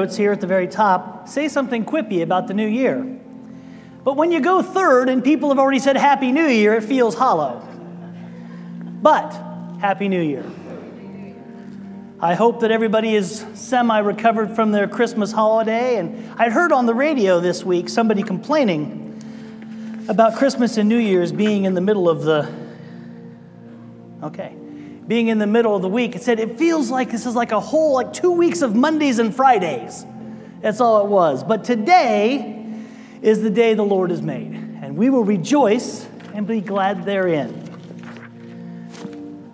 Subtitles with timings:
[0.00, 3.02] notes here at the very top say something quippy about the new year.
[4.04, 7.16] But when you go third and people have already said Happy New Year, it feels
[7.16, 7.66] hollow.
[9.02, 9.32] But
[9.80, 10.44] Happy New Year.
[12.20, 15.96] I hope that everybody is semi recovered from their Christmas holiday.
[15.96, 21.32] And I heard on the radio this week somebody complaining about Christmas and New Year's
[21.32, 22.48] being in the middle of the.
[24.22, 24.54] Okay
[25.08, 27.50] being in the middle of the week, it said it feels like this is like
[27.50, 30.04] a whole, like two weeks of Mondays and Fridays.
[30.60, 31.42] That's all it was.
[31.42, 32.84] But today
[33.22, 37.64] is the day the Lord has made, and we will rejoice and be glad therein.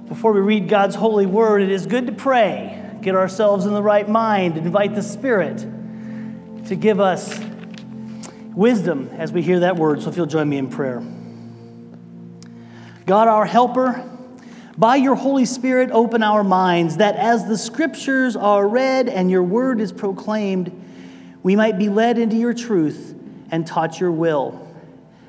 [0.09, 3.83] Before we read God's holy word, it is good to pray, get ourselves in the
[3.83, 5.59] right mind, invite the Spirit
[6.67, 7.39] to give us
[8.55, 10.03] wisdom as we hear that word.
[10.03, 11.01] So if you'll join me in prayer.
[13.07, 14.11] God, our helper,
[14.77, 19.43] by your Holy Spirit, open our minds that as the scriptures are read and your
[19.43, 20.73] word is proclaimed,
[21.43, 23.15] we might be led into your truth
[23.51, 24.61] and taught your will.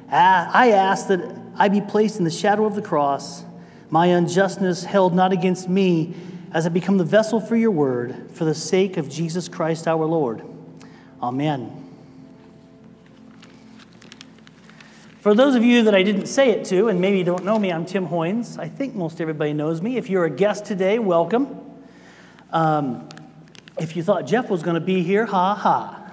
[0.10, 1.22] I ask that
[1.58, 3.44] I be placed in the shadow of the cross,
[3.90, 6.16] my unjustness held not against me,
[6.52, 10.06] as I become the vessel for your word, for the sake of Jesus Christ our
[10.06, 10.42] Lord.
[11.22, 11.85] Amen.
[15.26, 17.72] For those of you that I didn't say it to, and maybe don't know me,
[17.72, 18.60] I'm Tim Hoynes.
[18.60, 19.98] I think most everybody knows me.
[19.98, 21.62] If you're a guest today, welcome.
[22.52, 23.10] Um,
[23.80, 26.12] if you thought Jeff was going to be here, ha ha.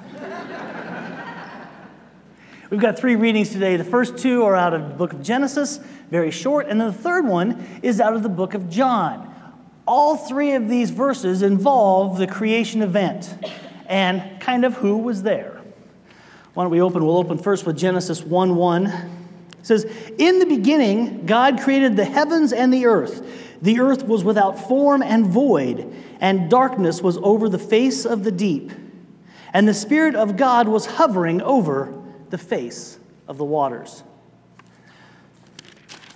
[2.70, 3.76] We've got three readings today.
[3.76, 5.78] The first two are out of the book of Genesis,
[6.10, 9.28] very short, and then the third one is out of the book of John.
[9.86, 13.36] All three of these verses involve the creation event
[13.84, 15.61] and kind of who was there.
[16.54, 17.04] Why don't we open?
[17.06, 18.86] We'll open first with Genesis 1 1.
[18.86, 19.06] It
[19.62, 19.84] says,
[20.18, 23.58] In the beginning, God created the heavens and the earth.
[23.62, 28.32] The earth was without form and void, and darkness was over the face of the
[28.32, 28.70] deep.
[29.54, 34.02] And the Spirit of God was hovering over the face of the waters.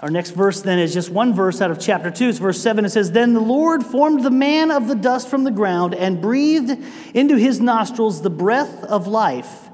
[0.00, 2.28] Our next verse then is just one verse out of chapter 2.
[2.28, 2.84] It's verse 7.
[2.84, 6.20] It says, Then the Lord formed the man of the dust from the ground and
[6.20, 6.78] breathed
[7.14, 9.65] into his nostrils the breath of life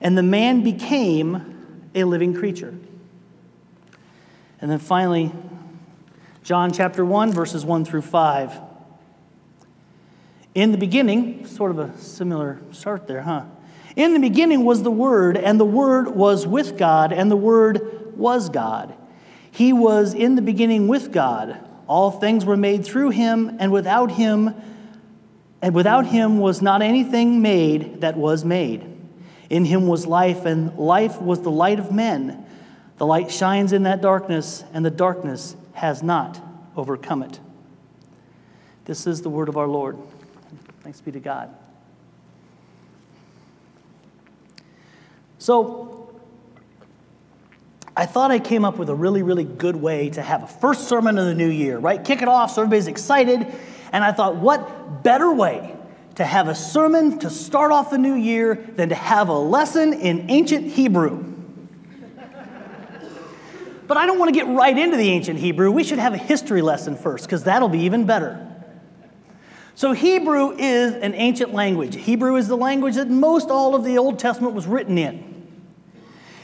[0.00, 2.74] and the man became a living creature.
[4.60, 5.32] And then finally,
[6.42, 8.60] John chapter 1, verses 1 through 5.
[10.54, 13.44] In the beginning, sort of a similar start there, huh?
[13.96, 18.16] In the beginning was the Word, and the Word was with God, and the Word
[18.16, 18.94] was God.
[19.50, 21.58] He was in the beginning with God.
[21.86, 24.54] All things were made through him, and without him,
[25.60, 28.97] and without him was not anything made that was made.
[29.50, 32.44] In him was life, and life was the light of men.
[32.98, 36.40] The light shines in that darkness, and the darkness has not
[36.76, 37.40] overcome it.
[38.84, 39.96] This is the word of our Lord.
[40.82, 41.54] Thanks be to God.
[45.38, 46.10] So,
[47.96, 50.88] I thought I came up with a really, really good way to have a first
[50.88, 52.04] sermon of the new year, right?
[52.04, 53.46] Kick it off so everybody's excited.
[53.92, 55.74] And I thought, what better way
[56.18, 59.92] to have a sermon to start off the new year than to have a lesson
[59.92, 61.24] in ancient Hebrew.
[63.86, 65.70] but I don't want to get right into the ancient Hebrew.
[65.70, 68.44] We should have a history lesson first, because that'll be even better.
[69.76, 71.94] So, Hebrew is an ancient language.
[71.94, 75.28] Hebrew is the language that most all of the Old Testament was written in.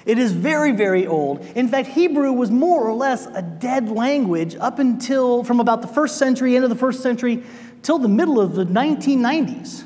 [0.07, 1.45] It is very, very old.
[1.57, 5.89] In fact, Hebrew was more or less a dead language up until from about the
[5.89, 7.43] first century, into the first century,
[7.85, 9.85] till the middle of the 1990s.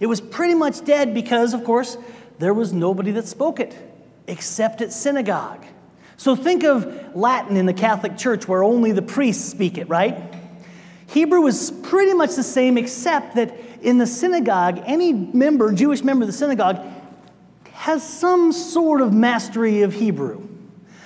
[0.00, 1.98] It was pretty much dead because, of course,
[2.38, 3.76] there was nobody that spoke it
[4.26, 5.64] except at synagogue.
[6.16, 10.34] So think of Latin in the Catholic Church where only the priests speak it, right?
[11.08, 16.22] Hebrew was pretty much the same except that in the synagogue, any member, Jewish member
[16.22, 16.80] of the synagogue,
[17.72, 20.48] has some sort of mastery of Hebrew.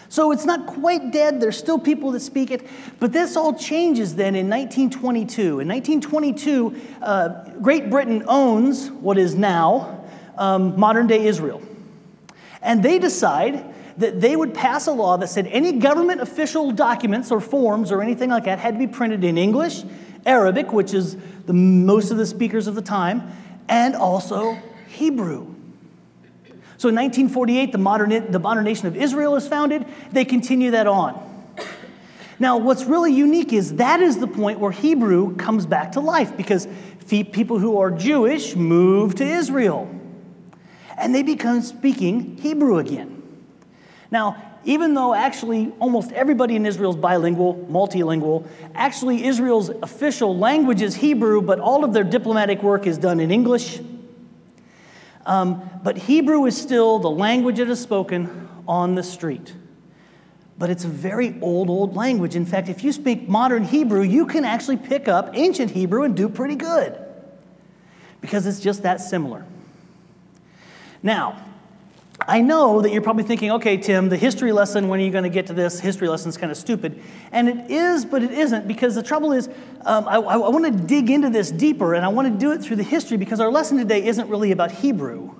[0.08, 1.40] So it's not quite dead.
[1.40, 2.66] There's still people that speak it.
[3.00, 5.60] But this all changes then in 1922.
[5.60, 7.28] In 1922, uh,
[7.60, 10.04] Great Britain owns what is now
[10.38, 11.62] um, modern day Israel.
[12.62, 17.30] And they decide that they would pass a law that said any government official documents
[17.30, 19.84] or forms or anything like that had to be printed in English,
[20.26, 21.16] Arabic, which is
[21.46, 23.22] the most of the speakers of the time,
[23.68, 25.55] and also Hebrew.
[26.78, 29.86] So in 1948, the modern, the modern nation of Israel is founded.
[30.12, 31.22] They continue that on.
[32.38, 36.36] Now, what's really unique is that is the point where Hebrew comes back to life
[36.36, 36.68] because
[37.08, 39.90] people who are Jewish move to Israel
[40.98, 43.22] and they become speaking Hebrew again.
[44.10, 50.82] Now, even though actually almost everybody in Israel is bilingual, multilingual, actually Israel's official language
[50.82, 53.80] is Hebrew, but all of their diplomatic work is done in English.
[55.26, 59.52] Um, but Hebrew is still the language that is spoken on the street.
[60.58, 62.34] But it's a very old, old language.
[62.34, 66.16] In fact, if you speak modern Hebrew, you can actually pick up ancient Hebrew and
[66.16, 66.98] do pretty good
[68.20, 69.44] because it's just that similar.
[71.02, 71.44] Now,
[72.20, 75.24] I know that you're probably thinking, okay, Tim, the history lesson, when are you going
[75.24, 75.78] to get to this?
[75.78, 77.02] History lesson is kind of stupid.
[77.30, 79.48] And it is, but it isn't, because the trouble is,
[79.84, 82.62] um, I, I want to dig into this deeper, and I want to do it
[82.62, 85.34] through the history, because our lesson today isn't really about Hebrew.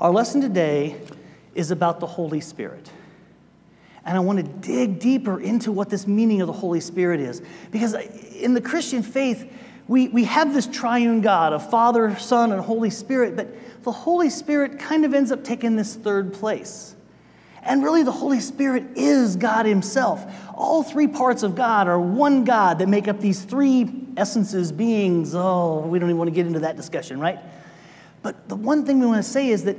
[0.00, 1.00] Our lesson today
[1.54, 2.90] is about the Holy Spirit.
[4.04, 7.40] And I want to dig deeper into what this meaning of the Holy Spirit is.
[7.70, 9.48] Because in the Christian faith,
[9.86, 13.48] we, we have this triune God of Father, Son, and Holy Spirit, but
[13.82, 16.94] the Holy Spirit kind of ends up taking this third place.
[17.64, 20.24] And really, the Holy Spirit is God Himself.
[20.54, 25.32] All three parts of God are one God that make up these three essences, beings.
[25.34, 27.38] Oh, we don't even want to get into that discussion, right?
[28.22, 29.76] But the one thing we want to say is that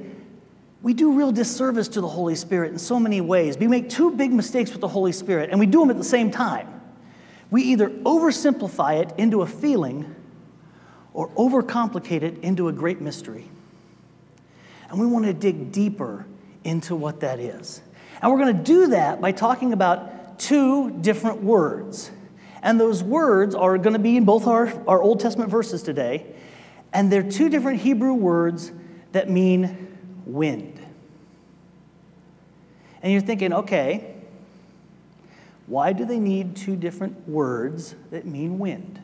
[0.81, 3.57] we do real disservice to the Holy Spirit in so many ways.
[3.57, 6.03] We make two big mistakes with the Holy Spirit, and we do them at the
[6.03, 6.81] same time.
[7.51, 10.13] We either oversimplify it into a feeling
[11.13, 13.49] or overcomplicate it into a great mystery.
[14.93, 16.23] And we want to dig deeper
[16.63, 17.81] into what that is.
[18.21, 22.11] And we're going to do that by talking about two different words.
[22.61, 26.27] And those words are going to be in both our, our Old Testament verses today.
[26.93, 28.71] And they're two different Hebrew words
[29.13, 29.97] that mean
[30.27, 30.79] wind.
[33.01, 34.13] And you're thinking, okay,
[35.65, 39.01] why do they need two different words that mean wind?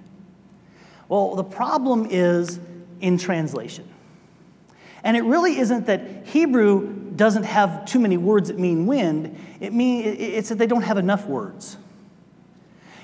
[1.07, 2.59] Well, the problem is
[3.01, 3.89] in translation.
[5.03, 9.73] And it really isn't that Hebrew doesn't have too many words that mean wind, it
[9.73, 11.77] mean, it's that they don't have enough words.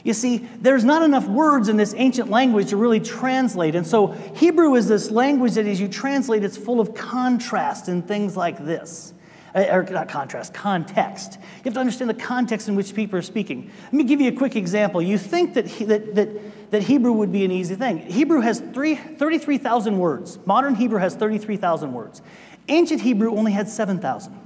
[0.05, 3.73] You see, there's not enough words in this ancient language to really translate.
[3.73, 8.07] And so Hebrew is this language that as you translate, it's full of contrast and
[8.07, 9.14] things like this.
[9.55, 11.37] Uh, or not contrast, context.
[11.39, 13.71] You have to understand the context in which people are speaking.
[13.85, 15.01] Let me give you a quick example.
[15.01, 17.99] You think that, that, that, that Hebrew would be an easy thing.
[17.99, 20.39] Hebrew has 33,000 words.
[20.45, 22.21] Modern Hebrew has 33,000 words.
[22.67, 24.37] Ancient Hebrew only had 7,000.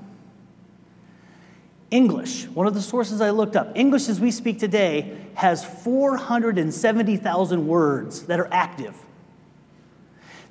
[1.89, 7.67] English, one of the sources I looked up, English as we speak today has 470,000
[7.67, 8.95] words that are active.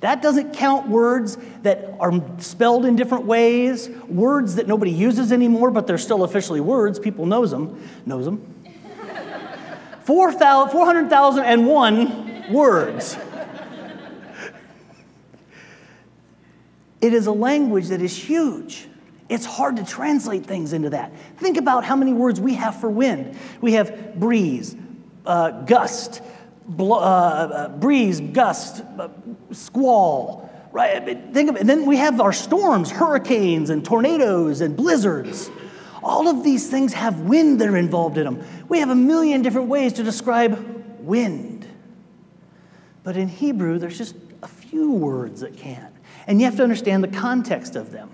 [0.01, 5.71] That doesn't count words that are spelled in different ways, words that nobody uses anymore,
[5.71, 6.99] but they're still officially words.
[6.99, 8.55] People knows them, knows them.
[10.03, 13.17] 400,001 words.
[17.01, 18.87] It is a language that is huge.
[19.29, 21.13] It's hard to translate things into that.
[21.37, 23.37] Think about how many words we have for wind.
[23.61, 24.75] We have breeze,
[25.25, 26.21] uh, gust,
[26.69, 29.09] bl- uh, uh, breeze, gust, uh,
[29.51, 31.03] squall, right?
[31.33, 31.61] Think of it.
[31.61, 35.49] And then we have our storms, hurricanes, and tornadoes, and blizzards.
[36.01, 38.43] All of these things have wind that are involved in them.
[38.69, 40.57] We have a million different ways to describe
[41.01, 41.67] wind.
[43.03, 45.91] But in Hebrew, there's just a few words that can.
[46.27, 48.11] And you have to understand the context of them.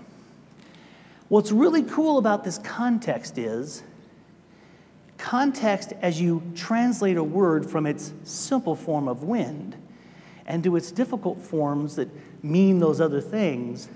[1.28, 3.82] What's really cool about this context is
[5.18, 9.76] context as you translate a word from its simple form of wind
[10.46, 12.08] and to its difficult forms that
[12.42, 13.88] mean those other things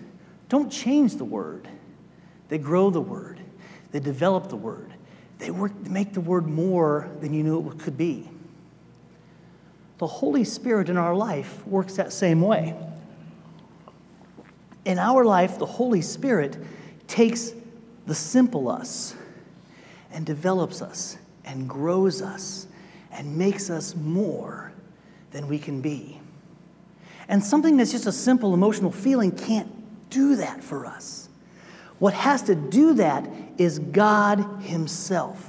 [0.48, 1.68] don't change the word.
[2.48, 3.40] They grow the word,
[3.92, 4.92] they develop the word,
[5.38, 8.28] they work, make the word more than you knew it could be.
[9.98, 12.74] The Holy Spirit in our life works that same way.
[14.84, 16.56] In our life, the Holy Spirit
[17.06, 17.52] takes
[18.06, 19.14] the simple us
[20.12, 22.66] and develops us and grows us
[23.12, 24.72] and makes us more
[25.30, 26.20] than we can be.
[27.28, 29.70] And something that's just a simple emotional feeling can't
[30.10, 31.28] do that for us.
[31.98, 35.46] What has to do that is God Himself.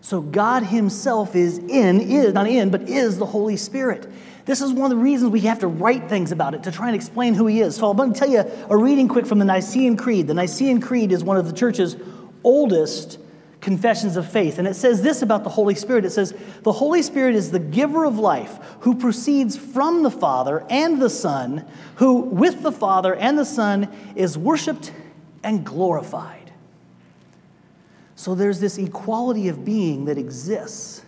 [0.00, 4.06] So God Himself is in, is not in, but is the Holy Spirit.
[4.44, 6.88] This is one of the reasons we have to write things about it to try
[6.88, 7.76] and explain who he is.
[7.76, 10.26] So I'm going to tell you a reading quick from the Nicene Creed.
[10.26, 11.96] The Nicene Creed is one of the church's
[12.42, 13.18] oldest
[13.64, 14.58] confessions of faith.
[14.58, 17.58] And it says this about the Holy Spirit it says, The Holy Spirit is the
[17.58, 21.66] giver of life who proceeds from the Father and the Son,
[21.96, 24.92] who with the Father and the Son is worshiped
[25.42, 26.52] and glorified.
[28.16, 31.02] So there's this equality of being that exists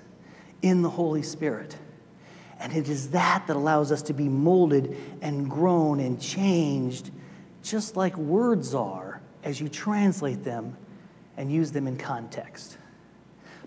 [0.62, 1.76] in the Holy Spirit.
[2.58, 7.10] And it is that that allows us to be molded and grown and changed,
[7.62, 10.74] just like words are as you translate them
[11.36, 12.78] and use them in context.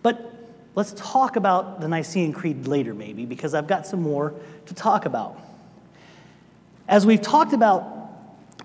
[0.01, 0.33] But
[0.75, 4.33] let's talk about the Nicene Creed later, maybe, because I've got some more
[4.65, 5.39] to talk about.
[6.87, 7.97] As we've talked about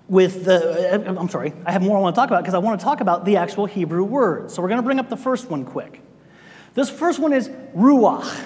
[0.07, 2.59] with the, uh, I'm sorry, I have more I want to talk about because I
[2.59, 4.51] want to talk about the actual Hebrew word.
[4.51, 6.01] So we're going to bring up the first one quick.
[6.73, 8.45] This first one is ruach.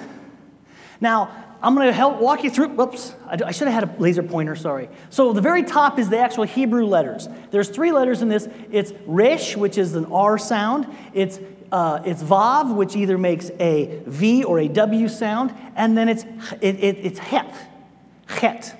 [1.00, 2.68] Now, I'm going to help walk you through.
[2.68, 4.88] Whoops, I should have had a laser pointer, sorry.
[5.10, 7.28] So the very top is the actual Hebrew letters.
[7.50, 8.48] There's three letters in this.
[8.70, 10.86] It's resh, which is an R sound.
[11.12, 11.38] It's
[11.70, 16.24] uh, it's vav, which either makes a V or a W sound, and then it's
[16.60, 17.54] it, it, it's het,
[18.26, 18.74] het,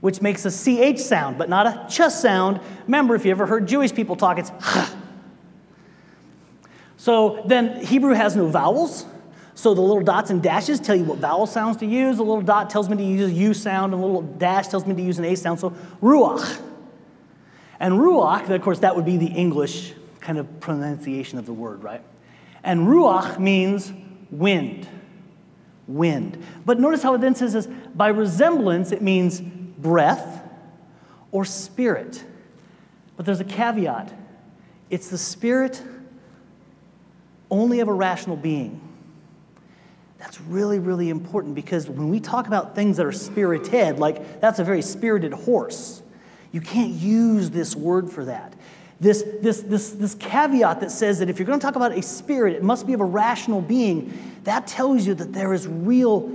[0.00, 2.60] which makes a ch sound, but not a ch sound.
[2.84, 4.90] Remember, if you ever heard Jewish people talk, it's ch.
[6.96, 9.06] So then Hebrew has no vowels.
[9.60, 12.18] So the little dots and dashes tell you what vowel sounds to use.
[12.18, 14.86] A little dot tells me to use a U sound, and a little dash tells
[14.86, 15.60] me to use an A sound.
[15.60, 16.62] So ruach.
[17.78, 21.82] And ruach, of course, that would be the English kind of pronunciation of the word,
[21.82, 22.00] right?
[22.64, 23.92] And ruach means
[24.30, 24.88] wind.
[25.86, 26.42] Wind.
[26.64, 30.42] But notice how it then says this by resemblance, it means breath
[31.32, 32.24] or spirit.
[33.18, 34.14] But there's a caveat
[34.88, 35.82] it's the spirit
[37.50, 38.86] only of a rational being.
[40.20, 44.58] That's really, really important because when we talk about things that are spirited, like that's
[44.58, 46.02] a very spirited horse,
[46.52, 48.52] you can't use this word for that.
[49.00, 52.02] This, this, this, this caveat that says that if you're going to talk about a
[52.02, 54.12] spirit, it must be of a rational being,
[54.44, 56.28] that tells you that there is real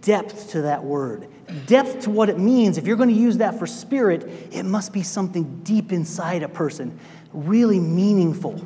[0.00, 1.28] depth to that word.
[1.66, 2.78] Depth to what it means.
[2.78, 6.48] If you're going to use that for spirit, it must be something deep inside a
[6.48, 6.98] person,
[7.32, 8.60] really meaningful.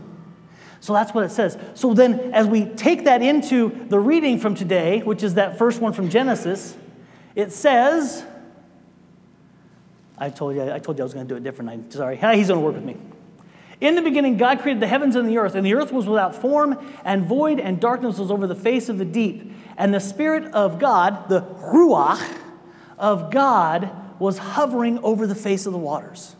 [0.84, 1.56] So that's what it says.
[1.72, 5.80] So then, as we take that into the reading from today, which is that first
[5.80, 6.76] one from Genesis,
[7.34, 8.22] it says,
[10.18, 11.70] I told you, I told you I was going to do it different.
[11.70, 12.16] I'm sorry.
[12.16, 12.98] He's going to work with me.
[13.80, 16.34] In the beginning, God created the heavens and the earth, and the earth was without
[16.34, 19.52] form and void, and darkness was over the face of the deep.
[19.78, 22.22] And the Spirit of God, the Ruach
[22.98, 26.36] of God, was hovering over the face of the waters.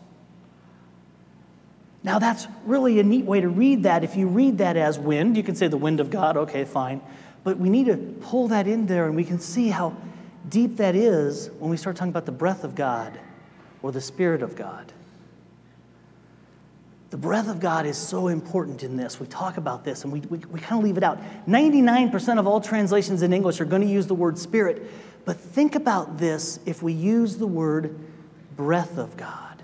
[2.05, 4.03] Now, that's really a neat way to read that.
[4.03, 7.01] If you read that as wind, you can say the wind of God, okay, fine.
[7.43, 9.97] But we need to pull that in there and we can see how
[10.47, 13.19] deep that is when we start talking about the breath of God
[13.81, 14.93] or the Spirit of God.
[17.09, 19.19] The breath of God is so important in this.
[19.19, 21.17] We talk about this and we, we, we kind of leave it out.
[21.47, 24.91] 99% of all translations in English are going to use the word spirit,
[25.25, 27.97] but think about this if we use the word
[28.55, 29.54] breath of God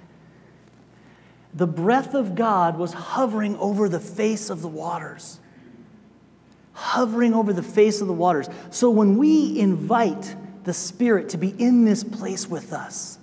[1.54, 5.40] the breath of God was hovering over the face of the waters.
[6.74, 8.48] Hovering over the face of the waters.
[8.70, 13.18] So when we invite the Spirit to be in this place with us,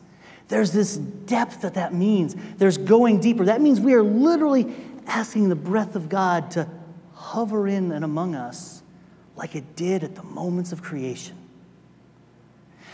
[0.48, 2.36] there's this depth that that means.
[2.56, 3.46] There's going deeper.
[3.46, 4.74] That means we are literally
[5.06, 6.68] asking the breath of God to
[7.14, 8.82] hover in and among us
[9.36, 11.36] like it did at the moments of creation.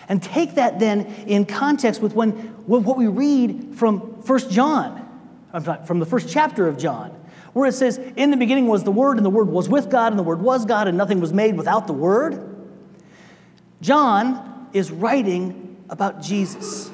[0.09, 2.33] And take that then in context with when,
[2.67, 5.04] what we read from 1 John
[5.87, 7.11] from the first chapter of John,
[7.53, 10.13] where it says, In the beginning was the Word, and the Word was with God,
[10.13, 12.51] and the Word was God, and nothing was made without the Word.
[13.81, 16.91] John is writing about Jesus.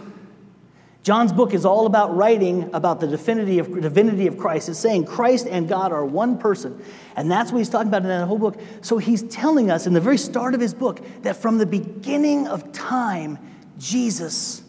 [1.02, 4.68] John's book is all about writing about the divinity of, divinity of Christ.
[4.68, 6.82] It's saying Christ and God are one person.
[7.16, 8.60] And that's what he's talking about in that whole book.
[8.82, 12.48] So he's telling us in the very start of his book that from the beginning
[12.48, 13.38] of time,
[13.78, 14.62] Jesus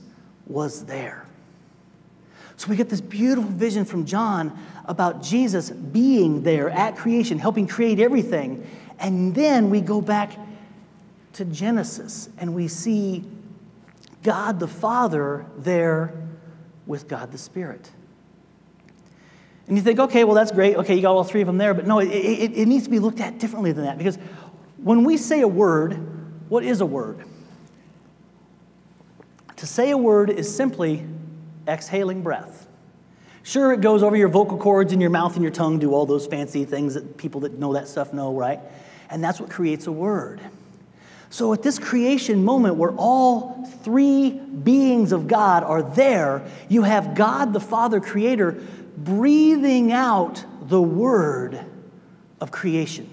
[0.48, 1.26] was there.
[2.62, 7.66] So we get this beautiful vision from John about Jesus being there at creation, helping
[7.66, 8.70] create everything.
[9.00, 10.38] And then we go back
[11.34, 13.24] to Genesis and we see
[14.22, 16.14] God the Father there
[16.86, 17.90] with God the Spirit.
[19.66, 20.76] And you think, okay, well, that's great.
[20.76, 21.74] Okay, you got all three of them there.
[21.74, 24.20] But no, it, it, it needs to be looked at differently than that because
[24.78, 25.94] when we say a word,
[26.48, 27.26] what is a word?
[29.56, 31.08] To say a word is simply
[31.72, 32.68] exhaling breath.
[33.44, 36.06] Sure, it goes over your vocal cords and your mouth and your tongue, do all
[36.06, 38.60] those fancy things that people that know that stuff know, right?
[39.10, 40.40] And that's what creates a word.
[41.32, 47.16] So, at this creation moment where all three beings of God are there, you have
[47.16, 48.62] God the Father, Creator,
[48.98, 51.60] breathing out the word
[52.42, 53.10] of creation.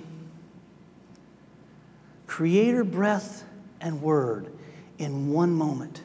[2.26, 3.44] Creator, breath,
[3.80, 4.52] and word
[4.98, 6.02] in one moment.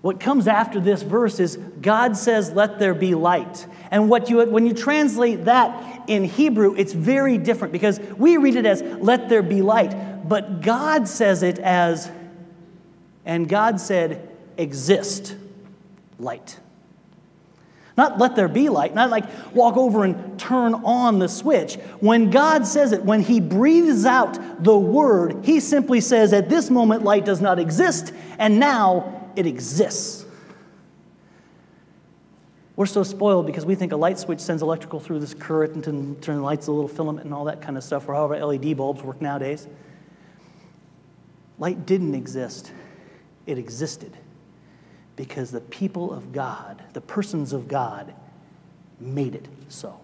[0.00, 3.66] What comes after this verse is God says, Let there be light.
[3.90, 8.54] And what you, when you translate that in Hebrew, it's very different because we read
[8.54, 10.28] it as, Let there be light.
[10.28, 12.10] But God says it as,
[13.24, 15.34] and God said, Exist
[16.18, 16.58] light.
[17.96, 21.74] Not let there be light, not like walk over and turn on the switch.
[21.98, 26.70] When God says it, when He breathes out the word, He simply says, At this
[26.70, 30.26] moment, light does not exist, and now it exists.
[32.74, 36.20] We're so spoiled because we think a light switch sends electrical through this current and
[36.20, 39.00] turn lights a little filament and all that kind of stuff, or however LED bulbs
[39.00, 39.68] work nowadays.
[41.56, 42.72] Light didn't exist,
[43.46, 44.16] it existed
[45.14, 48.14] because the people of God, the persons of God,
[48.98, 50.00] made it so.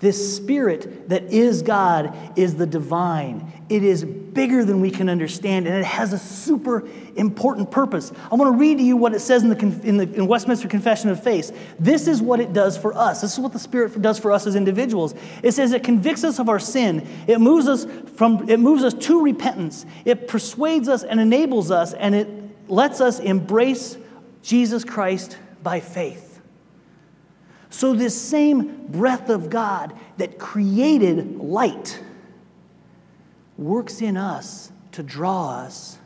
[0.00, 3.52] This spirit that is God is the divine.
[3.68, 8.10] It is bigger than we can understand, and it has a super important purpose.
[8.32, 10.68] I want to read to you what it says in the, in the in Westminster
[10.68, 11.54] Confession of Faith.
[11.78, 13.20] This is what it does for us.
[13.20, 15.14] This is what the Spirit does for us as individuals.
[15.42, 17.06] It says it convicts us of our sin.
[17.26, 19.84] It moves us from it moves us to repentance.
[20.06, 22.28] It persuades us and enables us, and it
[22.70, 23.98] lets us embrace
[24.42, 26.29] Jesus Christ by faith.
[27.70, 32.02] So, this same breath of God that created light
[33.56, 35.98] works in us to draw us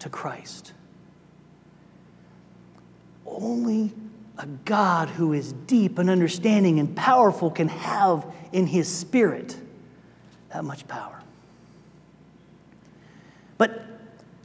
[0.00, 0.72] to Christ.
[3.24, 3.92] Only
[4.36, 9.56] a God who is deep and understanding and powerful can have in his spirit
[10.52, 11.22] that much power.
[13.58, 13.82] But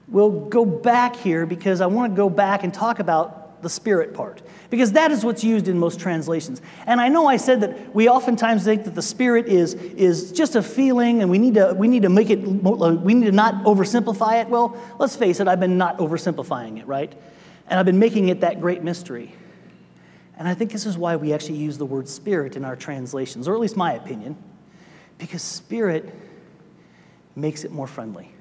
[0.08, 4.13] we'll go back here because I want to go back and talk about the spirit
[4.13, 4.41] part
[4.72, 6.62] because that is what's used in most translations.
[6.88, 10.56] And I know I said that we oftentimes think that the Spirit is, is just
[10.56, 13.66] a feeling and we need, to, we need to make it, we need to not
[13.66, 14.48] oversimplify it.
[14.48, 17.13] Well, let's face it, I've been not oversimplifying it, right?
[17.68, 19.36] And I've been making it that great mystery.
[20.38, 23.50] And I think this is why we actually use the word spirit in our translations,
[23.50, 24.38] or at least my opinion,
[25.18, 26.16] because spirit
[27.36, 28.32] makes it more friendly,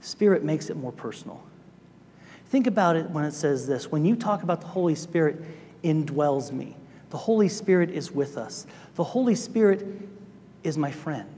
[0.00, 1.42] spirit makes it more personal.
[2.48, 5.42] Think about it when it says this when you talk about the Holy Spirit
[5.82, 6.76] indwells me,
[7.10, 9.86] the Holy Spirit is with us, the Holy Spirit
[10.64, 11.28] is my friend.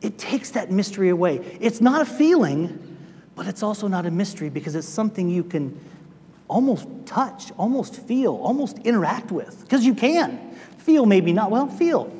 [0.00, 1.38] It takes that mystery away.
[1.60, 2.96] It's not a feeling,
[3.34, 5.78] but it's also not a mystery because it's something you can
[6.46, 9.60] almost touch, almost feel, almost interact with.
[9.62, 10.54] Because you can.
[10.78, 11.50] Feel, maybe not.
[11.50, 12.12] Well, feel.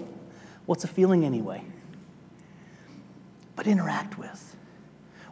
[0.66, 1.62] What's a feeling anyway?
[3.54, 4.47] But interact with.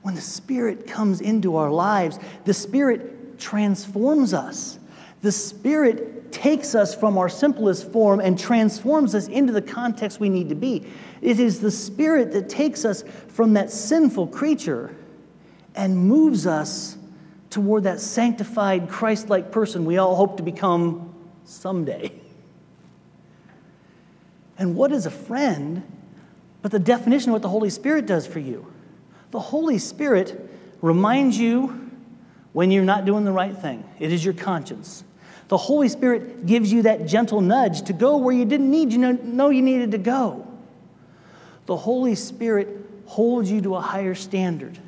[0.06, 4.78] When the Spirit comes into our lives, the Spirit transforms us.
[5.22, 10.28] The Spirit takes us from our simplest form and transforms us into the context we
[10.28, 10.86] need to be.
[11.22, 14.94] It is the Spirit that takes us from that sinful creature
[15.74, 16.96] and moves us
[17.50, 22.12] toward that sanctified, Christ like person we all hope to become someday.
[24.56, 25.82] And what is a friend
[26.62, 28.72] but the definition of what the Holy Spirit does for you?
[29.36, 30.48] The Holy Spirit
[30.80, 31.90] reminds you
[32.54, 35.04] when you're not doing the right thing, it is your conscience.
[35.48, 38.98] The Holy Spirit gives you that gentle nudge to go where you didn't need you
[38.98, 40.50] know you needed to go.
[41.66, 44.78] The Holy Spirit holds you to a higher standard.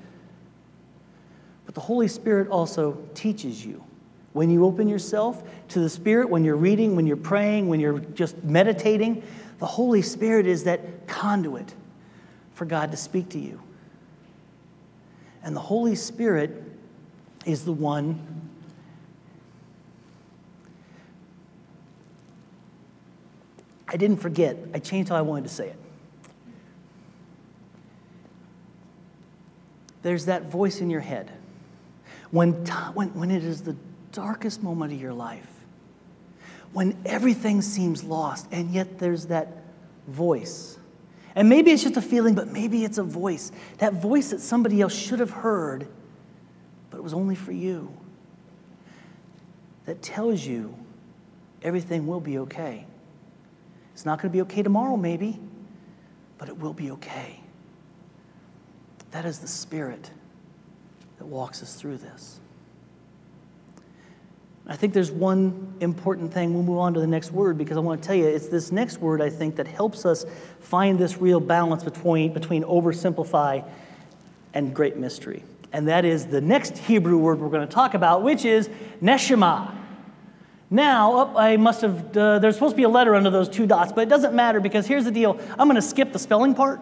[1.66, 3.84] But the Holy Spirit also teaches you.
[4.32, 7.98] When you open yourself to the Spirit, when you're reading, when you're praying, when you're
[7.98, 9.22] just meditating,
[9.58, 11.74] the Holy Spirit is that conduit
[12.54, 13.60] for God to speak to you.
[15.48, 16.62] And the Holy Spirit
[17.46, 18.20] is the one
[23.88, 24.58] I didn't forget.
[24.74, 25.76] I changed how I wanted to say it.
[30.02, 31.32] There's that voice in your head.
[32.30, 32.52] When,
[32.92, 33.74] when, when it is the
[34.12, 35.48] darkest moment of your life,
[36.74, 39.64] when everything seems lost, and yet there's that
[40.08, 40.77] voice
[41.38, 43.52] and maybe it's just a feeling, but maybe it's a voice.
[43.78, 45.86] That voice that somebody else should have heard,
[46.90, 47.96] but it was only for you.
[49.84, 50.74] That tells you
[51.62, 52.86] everything will be okay.
[53.94, 55.38] It's not going to be okay tomorrow, maybe,
[56.38, 57.38] but it will be okay.
[59.12, 60.10] That is the Spirit
[61.18, 62.40] that walks us through this.
[64.68, 66.52] I think there's one important thing.
[66.52, 68.70] We'll move on to the next word because I want to tell you it's this
[68.70, 70.26] next word, I think, that helps us
[70.60, 73.64] find this real balance between, between oversimplify
[74.52, 75.42] and great mystery.
[75.72, 78.68] And that is the next Hebrew word we're going to talk about, which is
[79.02, 79.74] neshama.
[80.70, 83.66] Now, oh, I must have, uh, there's supposed to be a letter under those two
[83.66, 86.54] dots, but it doesn't matter because here's the deal I'm going to skip the spelling
[86.54, 86.80] part.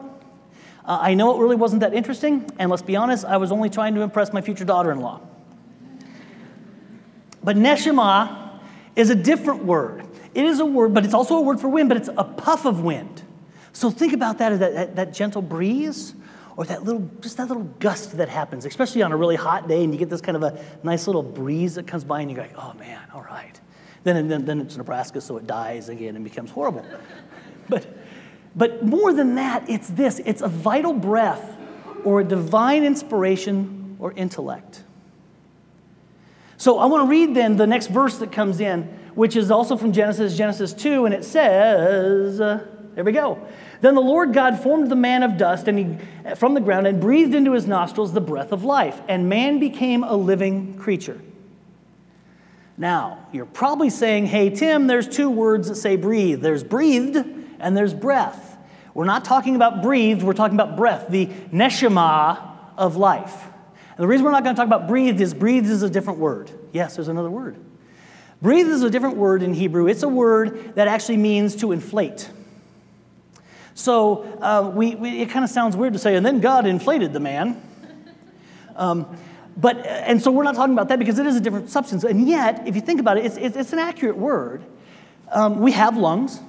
[0.85, 3.71] Uh, I know it really wasn't that interesting, and let's be honest, I was only
[3.71, 5.21] trying to impress my future daughter in law.
[7.47, 8.59] But neshama
[8.97, 10.05] is a different word.
[10.35, 12.65] It is a word, but it's also a word for wind, but it's a puff
[12.65, 13.23] of wind.
[13.73, 16.17] So think about that as that, that, that gentle breeze
[16.57, 19.85] or that little, just that little gust that happens, especially on a really hot day,
[19.85, 22.41] and you get this kind of a nice little breeze that comes by, and you're
[22.41, 23.61] like, oh man, all right.
[24.03, 26.85] Then, then, then it's Nebraska, so it dies again and becomes horrible.
[27.69, 27.87] but,
[28.57, 31.57] but more than that, it's this it's a vital breath
[32.03, 34.83] or a divine inspiration or intellect.
[36.59, 38.83] So I want to read then the next verse that comes in,
[39.15, 43.47] which is also from Genesis, Genesis 2, and it says, uh, there we go.
[43.83, 47.01] Then the Lord God formed the man of dust and he, from the ground and
[47.01, 51.21] breathed into his nostrils the breath of life, and man became a living creature.
[52.79, 56.43] Now, you're probably saying, hey, Tim, there's two words that say breathe.
[56.43, 57.17] There's breathed
[57.59, 58.57] and there's breath.
[58.93, 62.41] We're not talking about breathed, we're talking about breath, the neshama
[62.79, 63.47] of life.
[63.97, 66.19] And the reason we're not going to talk about breathed is breathed is a different
[66.19, 66.51] word.
[66.73, 67.57] Yes, there's another word.
[68.43, 69.87] Breathe is a different word in Hebrew.
[69.87, 72.29] It's a word that actually means to inflate.
[73.75, 77.13] So uh, we, we, it kind of sounds weird to say, and then God inflated
[77.13, 77.63] the man.
[78.77, 79.07] Um,
[79.57, 82.05] but, and so we're not talking about that because it is a different substance.
[82.05, 84.63] And yet, if you think about it, it's, it's, it's an accurate word.
[85.33, 86.41] Um, we have lungs.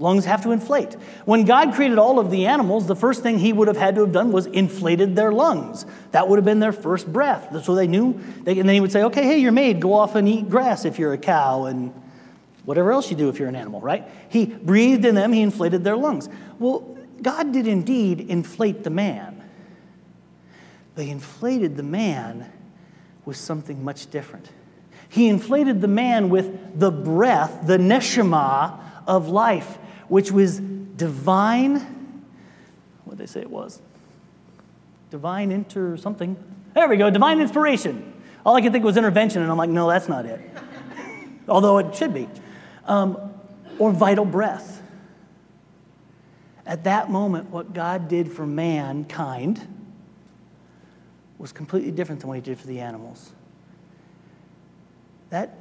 [0.00, 0.94] Lungs have to inflate.
[1.26, 4.00] When God created all of the animals, the first thing he would have had to
[4.00, 5.84] have done was inflated their lungs.
[6.12, 7.62] That would have been their first breath.
[7.64, 10.14] So they knew, they, and then he would say, okay, hey, you're made, go off
[10.14, 11.92] and eat grass if you're a cow, and
[12.64, 14.08] whatever else you do if you're an animal, right?
[14.30, 16.30] He breathed in them, he inflated their lungs.
[16.58, 19.44] Well, God did indeed inflate the man.
[20.96, 22.50] He inflated the man
[23.26, 24.50] with something much different.
[25.10, 29.76] He inflated the man with the breath, the neshama of life,
[30.10, 31.76] which was divine.
[33.04, 33.80] What did they say it was?
[35.10, 36.36] Divine inter something.
[36.74, 38.12] There we go, divine inspiration.
[38.44, 40.40] All I could think was intervention, and I'm like, no, that's not it.
[41.48, 42.28] Although it should be
[42.86, 43.32] um,
[43.78, 44.82] or vital breath.
[46.66, 49.66] At that moment, what God did for mankind
[51.38, 53.30] was completely different than what He did for the animals.
[55.30, 55.56] That,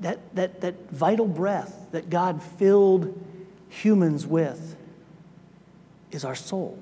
[0.00, 3.20] that, that, that vital breath that God filled
[3.82, 4.76] humans with
[6.10, 6.78] is our soul.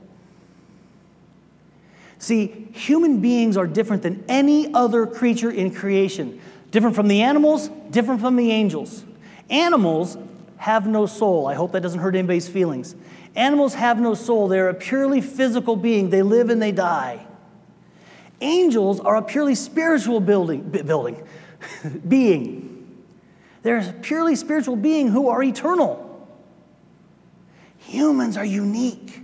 [2.18, 6.40] See, human beings are different than any other creature in creation.
[6.70, 9.04] Different from the animals, different from the angels.
[9.50, 10.16] Animals
[10.58, 11.46] have no soul.
[11.46, 12.94] I hope that doesn't hurt anybody's feelings.
[13.34, 14.46] Animals have no soul.
[14.48, 16.10] They're a purely physical being.
[16.10, 17.26] They live and they die.
[18.40, 21.22] Angels are a purely spiritual building, building
[22.08, 23.02] being.
[23.62, 26.01] They're a purely spiritual being who are eternal.
[27.86, 29.20] Humans are unique.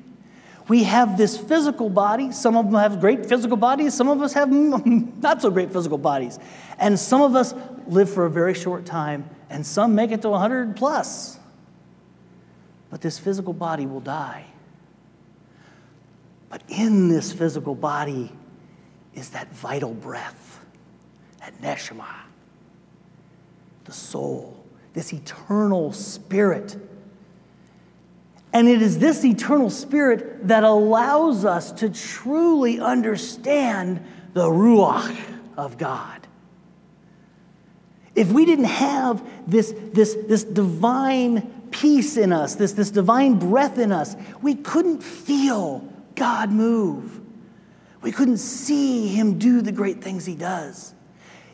[0.68, 2.30] We have this physical body.
[2.30, 3.94] Some of them have great physical bodies.
[3.94, 6.38] Some of us have not so great physical bodies.
[6.78, 7.54] And some of us
[7.86, 11.38] live for a very short time and some make it to 100 plus.
[12.90, 14.46] But this physical body will die.
[16.50, 18.32] But in this physical body
[19.14, 20.64] is that vital breath,
[21.40, 22.06] that neshama,
[23.84, 26.76] the soul, this eternal spirit.
[28.52, 35.16] And it is this eternal spirit that allows us to truly understand the Ruach
[35.56, 36.26] of God.
[38.14, 43.78] If we didn't have this, this, this divine peace in us, this, this divine breath
[43.78, 47.20] in us, we couldn't feel God move.
[48.00, 50.94] We couldn't see Him do the great things He does.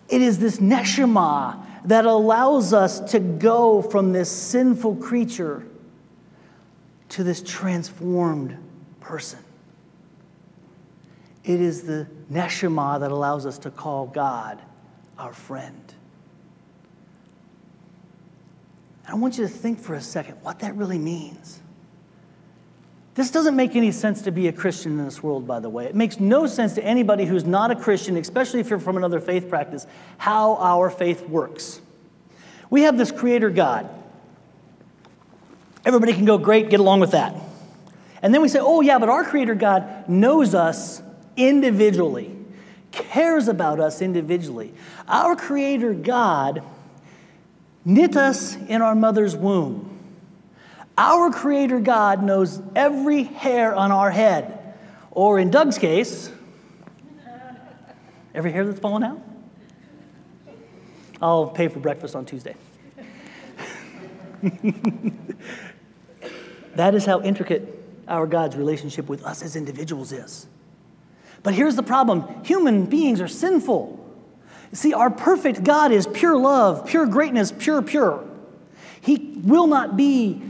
[0.08, 5.66] It is this neshama that allows us to go from this sinful creature
[7.14, 8.56] to this transformed
[8.98, 9.38] person.
[11.44, 14.60] It is the neshama that allows us to call God
[15.16, 15.94] our friend.
[19.06, 21.60] I want you to think for a second what that really means.
[23.14, 25.84] This doesn't make any sense to be a Christian in this world, by the way.
[25.84, 29.20] It makes no sense to anybody who's not a Christian, especially if you're from another
[29.20, 29.86] faith practice,
[30.18, 31.80] how our faith works.
[32.70, 33.88] We have this Creator God.
[35.84, 37.34] Everybody can go, great, get along with that.
[38.22, 41.02] And then we say, oh, yeah, but our Creator God knows us
[41.36, 42.34] individually,
[42.90, 44.72] cares about us individually.
[45.06, 46.62] Our Creator God
[47.84, 49.90] knit us in our mother's womb.
[50.96, 54.74] Our Creator God knows every hair on our head,
[55.10, 56.30] or in Doug's case,
[58.34, 59.20] every hair that's fallen out.
[61.20, 62.54] I'll pay for breakfast on Tuesday.
[66.76, 70.46] that is how intricate our God's relationship with us as individuals is.
[71.42, 74.00] But here's the problem human beings are sinful.
[74.72, 78.28] See, our perfect God is pure love, pure greatness, pure, pure.
[79.00, 80.42] He will not be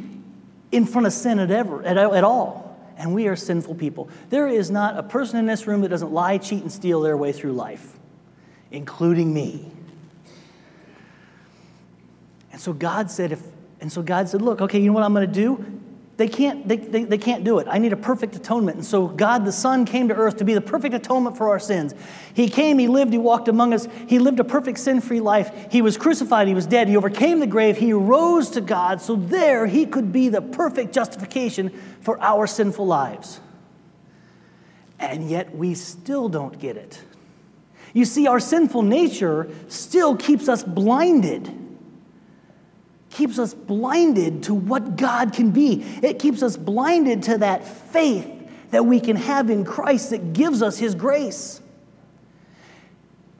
[0.72, 2.78] in front of sin at, ever, at, at all.
[2.96, 4.08] and we are sinful people.
[4.30, 7.16] There is not a person in this room that doesn't lie, cheat, and steal their
[7.16, 7.98] way through life,
[8.70, 9.70] including me.
[12.52, 13.42] And so God said, if,
[13.80, 15.73] and so God said, look, okay, you know what I'm going to do?
[16.16, 17.66] They can't, they, they, they can't do it.
[17.68, 18.76] I need a perfect atonement.
[18.76, 21.58] And so God the Son came to earth to be the perfect atonement for our
[21.58, 21.92] sins.
[22.34, 23.88] He came, He lived, He walked among us.
[24.06, 25.72] He lived a perfect sin free life.
[25.72, 29.00] He was crucified, He was dead, He overcame the grave, He rose to God.
[29.00, 33.40] So there He could be the perfect justification for our sinful lives.
[35.00, 37.02] And yet we still don't get it.
[37.92, 41.63] You see, our sinful nature still keeps us blinded
[43.14, 45.84] keeps us blinded to what God can be.
[46.02, 48.30] It keeps us blinded to that faith
[48.70, 51.60] that we can have in Christ that gives us His grace.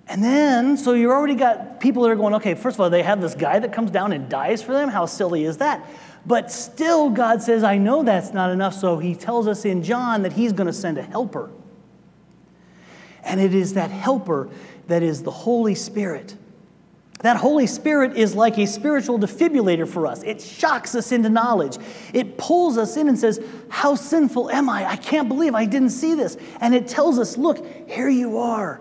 [0.07, 3.03] And then, so you've already got people that are going, okay, first of all, they
[3.03, 4.89] have this guy that comes down and dies for them.
[4.89, 5.85] How silly is that?
[6.27, 8.75] But still, God says, I know that's not enough.
[8.75, 11.51] So He tells us in John that He's going to send a helper.
[13.25, 14.51] And it is that helper
[14.87, 16.37] that is the Holy Spirit
[17.25, 20.23] that Holy Spirit is like a spiritual defibrillator for us.
[20.25, 21.79] It shocks us into knowledge.
[22.13, 24.85] It pulls us in and says, How sinful am I?
[24.85, 26.37] I can't believe I didn't see this.
[26.61, 28.79] And it tells us, Look, here you are.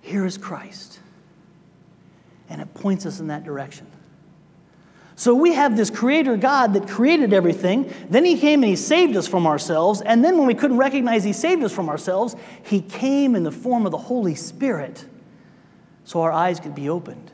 [0.00, 1.00] Here is Christ.
[2.48, 3.86] And it points us in that direction.
[5.14, 7.92] So we have this creator God that created everything.
[8.08, 10.00] Then he came and he saved us from ourselves.
[10.00, 13.52] And then when we couldn't recognize he saved us from ourselves, he came in the
[13.52, 15.04] form of the Holy Spirit
[16.08, 17.30] so our eyes could be opened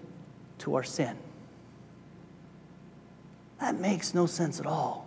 [0.58, 1.16] to our sin.
[3.60, 5.06] That makes no sense at all.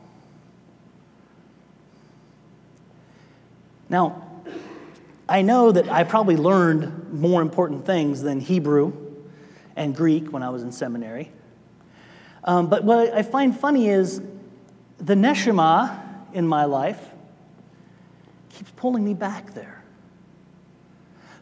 [3.89, 4.23] Now,
[5.27, 8.93] I know that I probably learned more important things than Hebrew
[9.75, 11.30] and Greek when I was in seminary.
[12.45, 14.21] Um, but what I find funny is
[14.97, 17.06] the neshama in my life
[18.47, 19.76] keeps pulling me back there.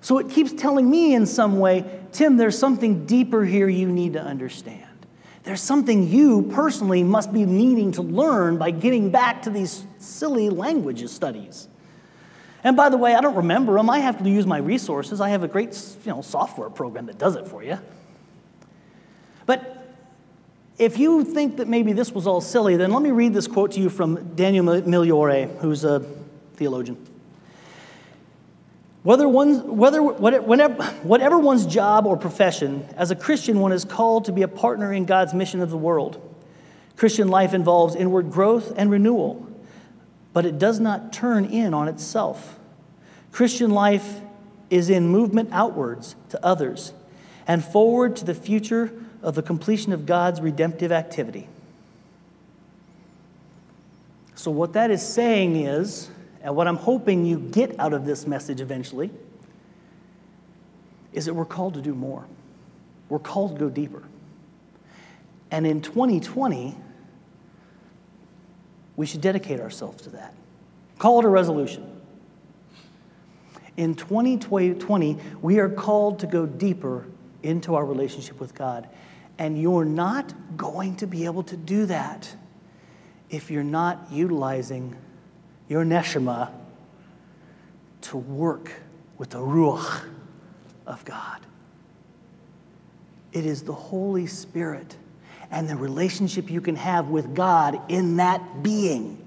[0.06, 4.13] So it keeps telling me in some way, Tim, there's something deeper here you need
[4.13, 5.08] to understand.
[5.41, 10.52] There's something you personally must be needing to learn by getting back to these silly
[10.52, 11.68] languages studies.
[12.63, 13.89] And by the way, I don't remember them.
[13.89, 15.22] I have to use my resources.
[15.22, 17.80] I have a great you know, software program that does it for you.
[19.48, 19.91] But
[20.78, 23.72] if you think that maybe this was all silly, then let me read this quote
[23.72, 26.02] to you from Daniel Migliore, who's a
[26.58, 27.14] theologian.
[29.06, 34.26] Whether, one's, whether whenever, whatever one's job or profession, as a Christian, one is called
[34.26, 36.20] to be a partner in God's mission of the world.
[36.98, 39.48] Christian life involves inward growth and renewal,
[40.34, 42.58] but it does not turn in on itself.
[43.32, 44.22] Christian life
[44.72, 46.91] is in movement outwards to others
[47.46, 48.91] and forward to the future
[49.22, 51.48] of the completion of God's redemptive activity.
[54.34, 56.10] So, what that is saying is,
[56.46, 59.10] and what I'm hoping you get out of this message eventually
[61.12, 62.24] is that we're called to do more.
[63.10, 64.04] We're called to go deeper.
[65.50, 66.78] And in 2020,
[68.96, 70.36] we should dedicate ourselves to that.
[71.00, 72.00] Call it a resolution.
[73.76, 77.08] In 2020, we are called to go deeper
[77.42, 78.88] into our relationship with God.
[79.40, 82.36] And you're not going to be able to do that
[83.32, 84.96] if you're not utilizing
[85.67, 86.51] your neshama
[88.01, 88.71] to work
[89.17, 90.04] with the ruach
[90.86, 91.39] of God.
[93.32, 94.95] It is the Holy Spirit
[95.51, 99.21] and the relationship you can have with God in that being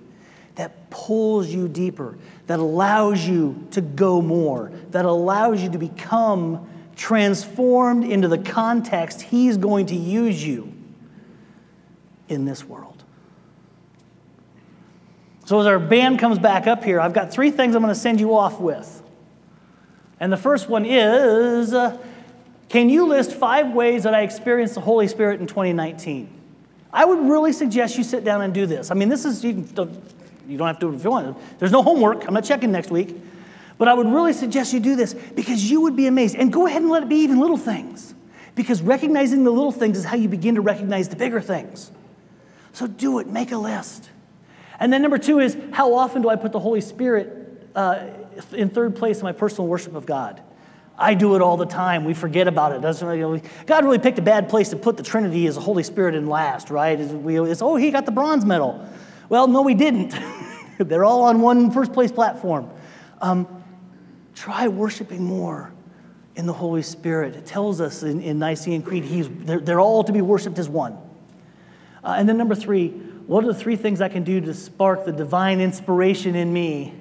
[0.55, 6.69] that pulls you deeper, that allows you to go more, that allows you to become
[6.97, 10.73] transformed into the context He's going to use you
[12.29, 12.98] in this world.
[15.49, 17.99] So, as our band comes back up here, I've got three things I'm going to
[17.99, 19.03] send you off with.
[20.21, 21.97] And the first one is uh,
[22.69, 26.29] Can you list five ways that I experienced the Holy Spirit in 2019?
[26.93, 28.91] I would really suggest you sit down and do this.
[28.91, 29.99] I mean, this is, you don't,
[30.47, 31.39] you don't have to do it if you want.
[31.59, 32.29] There's no homework.
[32.29, 33.17] I'm not checking next week.
[33.79, 36.37] But I would really suggest you do this because you would be amazed.
[36.37, 38.15] And go ahead and let it be even little things.
[38.55, 41.91] Because recognizing the little things is how you begin to recognize the bigger things.
[42.75, 44.11] So do it, make a list.
[44.79, 48.07] And then number two is how often do I put the Holy Spirit uh,
[48.53, 50.43] in third place in my personal worship of God?
[50.99, 52.05] I do it all the time.
[52.05, 52.81] We forget about it.
[52.81, 55.61] Doesn't you know, God really picked a bad place to put the Trinity as the
[55.61, 56.99] Holy Spirit in last, right?
[56.99, 58.85] It's, oh, he got the bronze medal.
[59.29, 60.15] Well, no, we didn't.
[60.79, 62.71] They're all on one first place platform.
[63.21, 63.63] Um,
[64.35, 65.73] try worshiping more
[66.35, 67.37] in the Holy Spirit.
[67.37, 70.69] It tells us in, in Nicene Creed, he's, they're, they're all to be worshiped as
[70.69, 70.97] one.
[72.03, 72.95] Uh, and then number three,
[73.29, 76.95] What are the three things I can do to spark the divine inspiration in me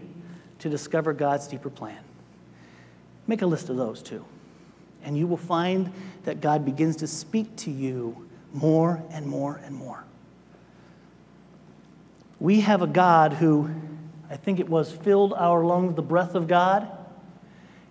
[0.60, 2.00] to discover God's deeper plan?
[3.28, 4.26] Make a list of those too.
[5.06, 5.90] And you will find
[6.26, 10.04] that God begins to speak to you more and more and more.
[12.42, 13.70] We have a God who,
[14.30, 16.90] I think it was, filled our lungs with the breath of God.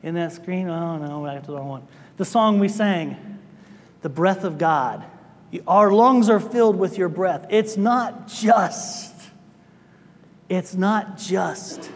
[0.02, 1.88] In that screen, oh no, I have the wrong one.
[2.18, 3.38] The song we sang,
[4.02, 5.06] the breath of God.
[5.66, 7.46] Our lungs are filled with your breath.
[7.50, 9.14] It's not just,
[10.48, 11.90] it's not just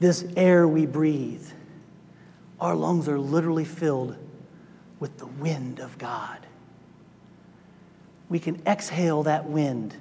[0.00, 1.46] this air we breathe.
[2.60, 4.16] Our lungs are literally filled
[4.98, 6.46] with the wind of God.
[8.28, 9.96] We can exhale that wind.